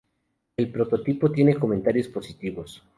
[0.57, 2.81] El prototipo tiene comentarios positivos.